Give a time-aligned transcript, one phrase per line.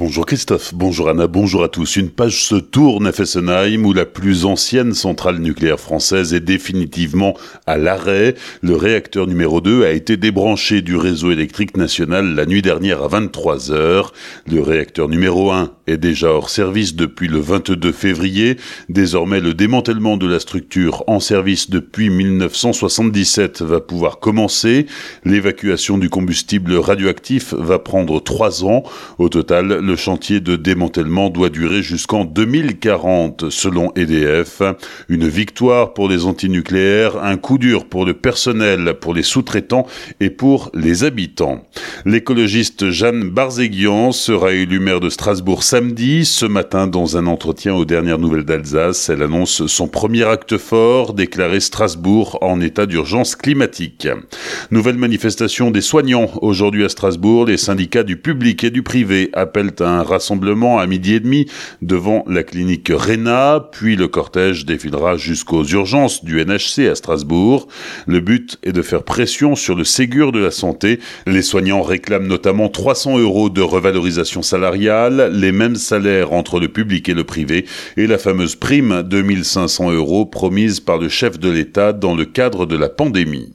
[0.00, 1.96] Bonjour Christophe, bonjour Anna, bonjour à tous.
[1.96, 7.36] Une page se tourne à Fessenheim où la plus ancienne centrale nucléaire française est définitivement
[7.66, 8.34] à l'arrêt.
[8.62, 13.08] Le réacteur numéro 2 a été débranché du réseau électrique national la nuit dernière à
[13.08, 14.14] 23 heures.
[14.50, 18.56] Le réacteur numéro 1 est déjà hors service depuis le 22 février.
[18.88, 24.86] Désormais, le démantèlement de la structure en service depuis 1977 va pouvoir commencer.
[25.26, 28.82] L'évacuation du combustible radioactif va prendre trois ans.
[29.18, 34.62] Au total, le chantier de démantèlement doit durer jusqu'en 2040 selon EDF.
[35.08, 39.88] Une victoire pour les antinucléaires, un coup dur pour le personnel, pour les sous-traitants
[40.20, 41.64] et pour les habitants.
[42.04, 46.24] L'écologiste Jeanne Barzéguian sera élue maire de Strasbourg samedi.
[46.24, 51.14] Ce matin, dans un entretien aux dernières nouvelles d'Alsace, elle annonce son premier acte fort,
[51.14, 54.06] déclaré Strasbourg en état d'urgence climatique.
[54.70, 57.46] Nouvelle manifestation des soignants aujourd'hui à Strasbourg.
[57.46, 61.46] Les syndicats du public et du privé appellent un rassemblement à midi et demi
[61.82, 67.68] devant la clinique Réna, puis le cortège défilera jusqu'aux urgences du NHC à Strasbourg.
[68.06, 71.00] Le but est de faire pression sur le Ségur de la santé.
[71.26, 77.08] Les soignants réclament notamment 300 euros de revalorisation salariale, les mêmes salaires entre le public
[77.08, 77.64] et le privé,
[77.96, 82.24] et la fameuse prime de 1500 euros promise par le chef de l'État dans le
[82.24, 83.54] cadre de la pandémie.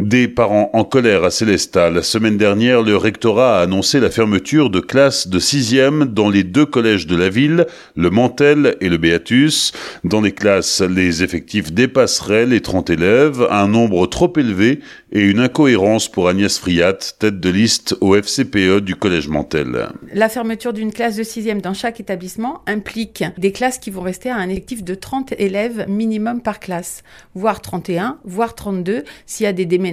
[0.00, 1.90] Des parents en colère à Célestat.
[1.90, 6.42] La semaine dernière, le rectorat a annoncé la fermeture de classes de sixième dans les
[6.42, 9.72] deux collèges de la ville, le Mantel et le Béatus.
[10.04, 14.80] Dans les classes, les effectifs dépasseraient les 30 élèves, un nombre trop élevé
[15.12, 19.88] et une incohérence pour Agnès Friat, tête de liste au FCPE du collège Mantel.
[20.14, 24.30] La fermeture d'une classe de sixième dans chaque établissement implique des classes qui vont rester
[24.30, 27.02] à un effectif de 30 élèves minimum par classe,
[27.34, 29.89] voire 31, voire 32 s'il y a des déménagements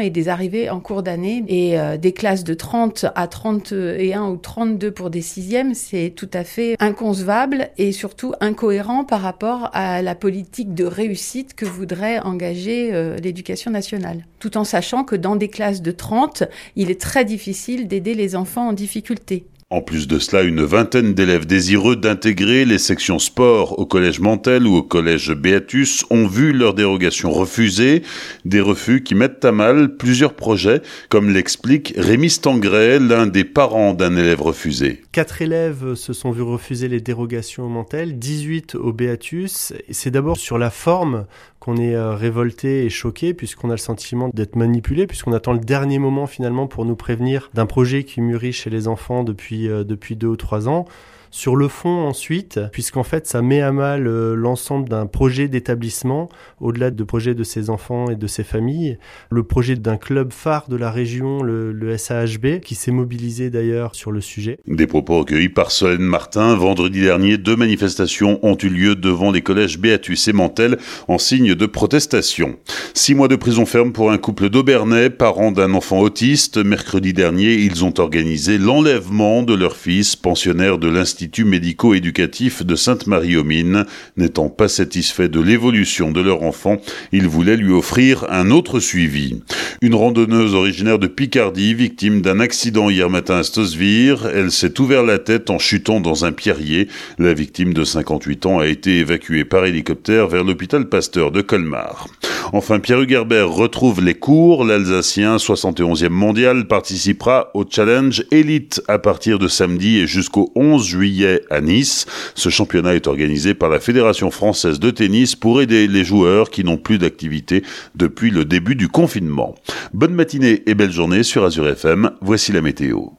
[0.00, 1.44] et des arrivées en cours d'année.
[1.48, 6.30] Et euh, des classes de 30 à 31 ou 32 pour des sixièmes, c'est tout
[6.32, 12.20] à fait inconcevable et surtout incohérent par rapport à la politique de réussite que voudrait
[12.20, 14.26] engager euh, l'éducation nationale.
[14.38, 16.44] Tout en sachant que dans des classes de 30,
[16.76, 19.44] il est très difficile d'aider les enfants en difficulté.
[19.72, 24.66] En plus de cela, une vingtaine d'élèves désireux d'intégrer les sections sport au collège Mantel
[24.66, 28.02] ou au collège Béatus ont vu leur dérogation refusée,
[28.44, 33.94] des refus qui mettent à mal plusieurs projets, comme l'explique Rémi Stangret, l'un des parents
[33.94, 35.02] d'un élève refusé.
[35.12, 39.72] Quatre élèves se sont vus refuser les dérogations au Mantel, 18 au Béatus.
[39.88, 41.26] C'est d'abord sur la forme
[41.60, 45.60] qu'on est euh, révolté et choqué puisqu'on a le sentiment d'être manipulé, puisqu'on attend le
[45.60, 49.84] dernier moment finalement pour nous prévenir d'un projet qui mûrit chez les enfants depuis, euh,
[49.84, 50.86] depuis deux ou trois ans.
[51.32, 56.28] Sur le fond ensuite, puisqu'en fait ça met à mal euh, l'ensemble d'un projet d'établissement,
[56.60, 58.98] au-delà de projet de ses enfants et de ses familles,
[59.30, 63.94] le projet d'un club phare de la région, le, le SAHB, qui s'est mobilisé d'ailleurs
[63.94, 64.58] sur le sujet.
[64.66, 66.56] Des propos recueillis par Solène Martin.
[66.56, 71.54] Vendredi dernier, deux manifestations ont eu lieu devant les collèges Béatus et Mantel en signe
[71.54, 72.56] de protestation.
[72.92, 76.58] Six mois de prison ferme pour un couple d'Aubernais, parents d'un enfant autiste.
[76.58, 82.74] Mercredi dernier, ils ont organisé l'enlèvement de leur fils, pensionnaire de l'Institut l'Institut médico-éducatif de
[82.74, 83.84] Sainte-Marie-aux-Mines.
[84.16, 86.78] N'étant pas satisfait de l'évolution de leur enfant,
[87.12, 89.42] ils voulaient lui offrir un autre suivi.
[89.82, 95.02] Une randonneuse originaire de Picardie, victime d'un accident hier matin à Stosvir, elle s'est ouvert
[95.02, 96.88] la tête en chutant dans un pierrier.
[97.18, 102.06] La victime de 58 ans a été évacuée par hélicoptère vers l'hôpital Pasteur de Colmar.
[102.52, 104.64] Enfin, Pierre Hugerbert retrouve les cours.
[104.64, 111.42] L'Alsacien, 71e mondial, participera au Challenge Elite à partir de samedi et jusqu'au 11 juillet
[111.48, 112.06] à Nice.
[112.34, 116.64] Ce championnat est organisé par la Fédération française de tennis pour aider les joueurs qui
[116.64, 117.62] n'ont plus d'activité
[117.94, 119.54] depuis le début du confinement.
[119.94, 122.10] Bonne matinée et belle journée sur Azure FM.
[122.20, 123.10] Voici la météo.